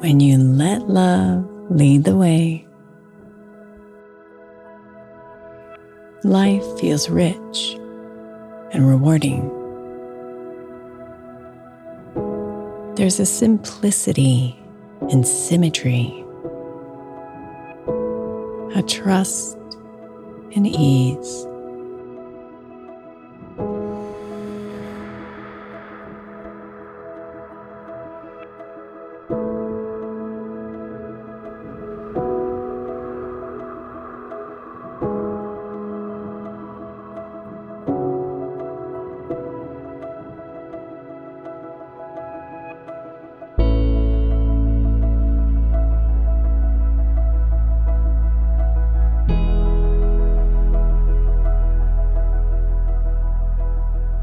When 0.00 0.18
you 0.18 0.38
let 0.38 0.88
love 0.88 1.46
lead 1.68 2.04
the 2.04 2.16
way, 2.16 2.66
life 6.24 6.64
feels 6.80 7.10
rich 7.10 7.76
and 8.72 8.88
rewarding. 8.88 9.42
There's 12.94 13.20
a 13.20 13.26
simplicity 13.26 14.58
and 15.10 15.28
symmetry, 15.28 16.24
a 18.74 18.82
trust 18.82 19.58
and 20.56 20.66
ease. 20.66 21.46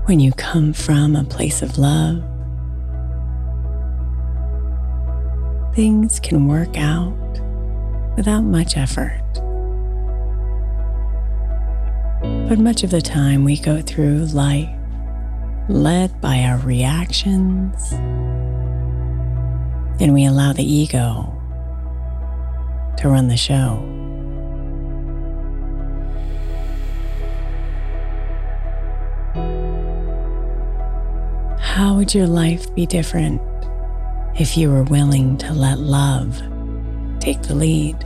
When 0.07 0.21
you 0.21 0.31
come 0.31 0.71
from 0.71 1.17
a 1.17 1.23
place 1.25 1.61
of 1.61 1.77
love, 1.77 2.23
things 5.75 6.17
can 6.21 6.47
work 6.47 6.77
out 6.77 7.13
without 8.15 8.41
much 8.43 8.77
effort. 8.77 9.21
But 12.47 12.57
much 12.57 12.85
of 12.85 12.89
the 12.89 13.01
time, 13.01 13.43
we 13.43 13.59
go 13.59 13.81
through 13.81 14.27
life 14.27 14.69
led 15.67 16.21
by 16.21 16.39
our 16.39 16.57
reactions, 16.59 17.91
and 19.99 20.13
we 20.13 20.23
allow 20.23 20.53
the 20.53 20.63
ego 20.63 21.33
to 22.99 23.09
run 23.09 23.27
the 23.27 23.35
show. 23.35 23.96
How 31.77 31.93
would 31.93 32.15
your 32.15 32.25
life 32.25 32.73
be 32.73 32.87
different 32.87 33.39
if 34.33 34.57
you 34.57 34.71
were 34.71 34.81
willing 34.81 35.37
to 35.37 35.53
let 35.53 35.77
love 35.77 36.41
take 37.19 37.43
the 37.43 37.53
lead? 37.53 37.99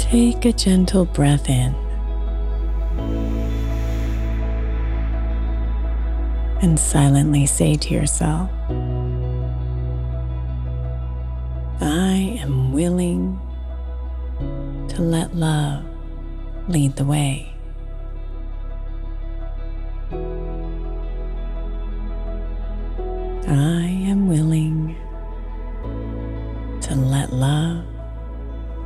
Take 0.00 0.44
a 0.44 0.52
gentle 0.52 1.04
breath 1.04 1.48
in. 1.48 1.81
And 6.62 6.78
silently 6.78 7.44
say 7.44 7.74
to 7.74 7.92
yourself, 7.92 8.48
I 11.80 12.38
am 12.40 12.72
willing 12.72 13.38
to 14.90 15.02
let 15.02 15.34
love 15.34 15.84
lead 16.68 16.94
the 16.94 17.04
way. 17.04 17.52
I 23.48 23.84
am 24.06 24.28
willing 24.28 24.94
to 26.82 26.94
let 26.94 27.32
love 27.32 27.84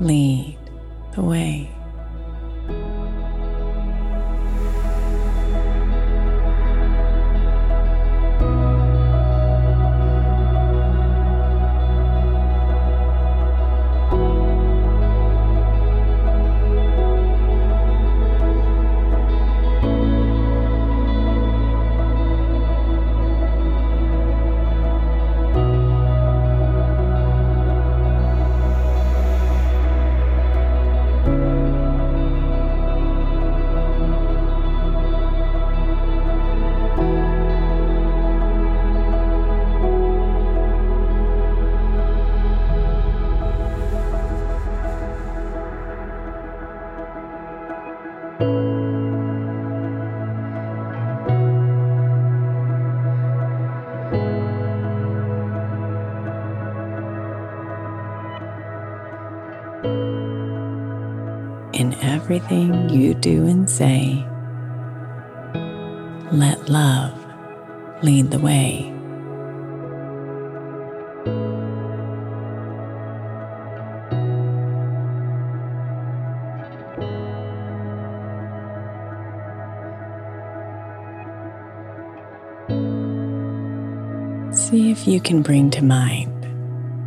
lead 0.01 0.57
the 1.15 1.23
way. 1.23 1.76
In 48.39 48.45
everything 62.03 62.91
you 62.91 63.15
do 63.15 63.47
and 63.47 63.69
say, 63.69 64.27
let 66.33 66.69
love 66.69 67.15
lead 68.03 68.31
the 68.31 68.39
way. 68.39 68.96
You 85.17 85.23
can 85.23 85.41
bring 85.41 85.71
to 85.71 85.83
mind 85.83 86.31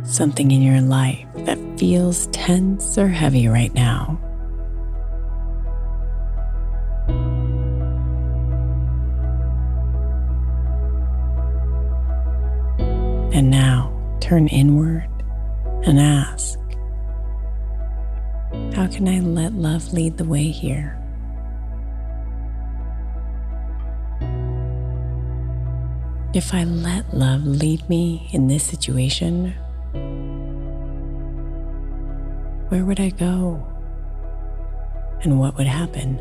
something 0.02 0.50
in 0.50 0.60
your 0.62 0.80
life 0.80 1.24
that 1.46 1.56
feels 1.78 2.26
tense 2.32 2.98
or 2.98 3.06
heavy 3.06 3.46
right 3.46 3.72
now. 3.72 4.18
And 13.32 13.48
now 13.48 13.96
turn 14.20 14.48
inward 14.48 15.08
and 15.84 16.00
ask 16.00 16.58
How 18.74 18.88
can 18.88 19.06
I 19.06 19.20
let 19.20 19.52
love 19.52 19.92
lead 19.92 20.18
the 20.18 20.24
way 20.24 20.48
here? 20.48 20.99
If 26.32 26.54
I 26.54 26.62
let 26.62 27.12
love 27.12 27.44
lead 27.44 27.88
me 27.88 28.28
in 28.32 28.46
this 28.46 28.62
situation, 28.62 29.52
where 32.68 32.84
would 32.84 33.00
I 33.00 33.10
go? 33.10 33.66
And 35.22 35.40
what 35.40 35.56
would 35.58 35.66
happen? 35.66 36.20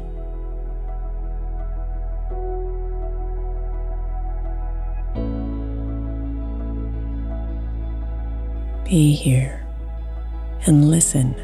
Be 8.85 9.13
here 9.13 9.63
and 10.65 10.89
listen. 10.89 11.35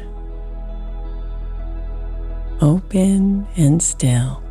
Open 2.60 3.46
and 3.56 3.80
still. 3.80 4.42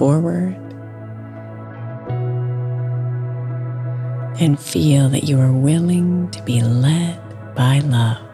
Forward 0.00 0.56
and 4.40 4.58
feel 4.58 5.10
that 5.10 5.24
you 5.24 5.38
are 5.38 5.52
willing 5.52 6.30
to 6.30 6.42
be 6.44 6.62
led 6.62 7.20
by 7.54 7.80
love. 7.80 8.29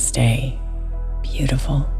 Namaste, 0.00 0.56
beautiful. 1.22 1.99